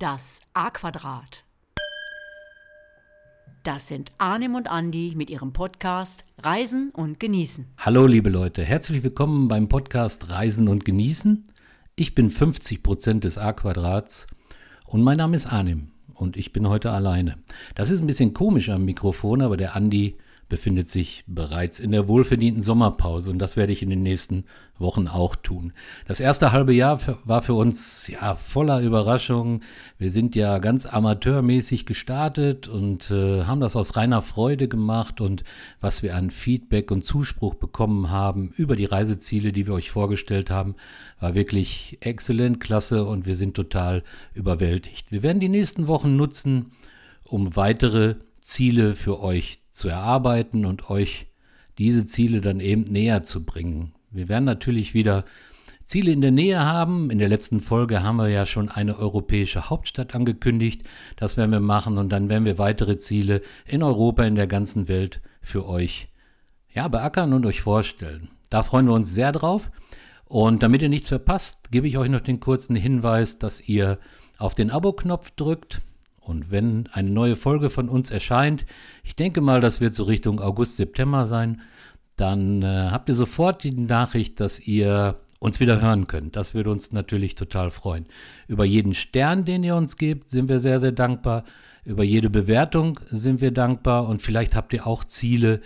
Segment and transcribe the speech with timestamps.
[0.00, 1.44] Das A-Quadrat.
[3.64, 7.66] Das sind Arnim und Andi mit ihrem Podcast Reisen und Genießen.
[7.76, 11.44] Hallo liebe Leute, herzlich willkommen beim Podcast Reisen und Genießen.
[11.96, 14.26] Ich bin 50 Prozent des A-Quadrats
[14.86, 17.36] und mein Name ist Arnim und ich bin heute alleine.
[17.74, 20.16] Das ist ein bisschen komisch am Mikrofon, aber der Andi
[20.50, 24.44] befindet sich bereits in der wohlverdienten Sommerpause und das werde ich in den nächsten
[24.78, 25.72] Wochen auch tun.
[26.06, 29.62] Das erste halbe Jahr war für uns ja voller Überraschungen.
[29.96, 35.44] Wir sind ja ganz amateurmäßig gestartet und äh, haben das aus reiner Freude gemacht und
[35.80, 40.50] was wir an Feedback und Zuspruch bekommen haben über die Reiseziele, die wir euch vorgestellt
[40.50, 40.74] haben,
[41.20, 44.02] war wirklich exzellent, klasse und wir sind total
[44.34, 45.12] überwältigt.
[45.12, 46.72] Wir werden die nächsten Wochen nutzen,
[47.24, 51.26] um weitere Ziele für euch zu erarbeiten und euch
[51.78, 53.94] diese Ziele dann eben näher zu bringen.
[54.10, 55.24] Wir werden natürlich wieder
[55.84, 57.10] Ziele in der Nähe haben.
[57.10, 60.84] In der letzten Folge haben wir ja schon eine europäische Hauptstadt angekündigt.
[61.16, 64.88] Das werden wir machen und dann werden wir weitere Ziele in Europa, in der ganzen
[64.88, 66.08] Welt für euch
[66.72, 68.28] ja, beackern und euch vorstellen.
[68.50, 69.70] Da freuen wir uns sehr drauf.
[70.26, 73.98] Und damit ihr nichts verpasst, gebe ich euch noch den kurzen Hinweis, dass ihr
[74.38, 75.80] auf den Abo-Knopf drückt.
[76.30, 78.64] Und wenn eine neue Folge von uns erscheint,
[79.02, 81.60] ich denke mal, das wird so Richtung August, September sein,
[82.16, 86.36] dann äh, habt ihr sofort die Nachricht, dass ihr uns wieder hören könnt.
[86.36, 88.06] Das würde uns natürlich total freuen.
[88.46, 91.44] Über jeden Stern, den ihr uns gebt, sind wir sehr, sehr dankbar.
[91.84, 94.06] Über jede Bewertung sind wir dankbar.
[94.06, 95.60] Und vielleicht habt ihr auch Ziele,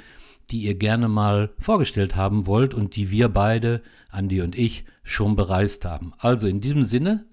[0.51, 5.37] die ihr gerne mal vorgestellt haben wollt und die wir beide, Andi und ich, schon
[5.37, 6.13] bereist haben.
[6.19, 7.27] Also in diesem Sinne,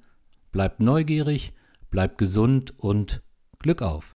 [0.51, 1.53] bleibt neugierig,
[1.91, 3.21] bleibt gesund und
[3.59, 4.13] Glück auf!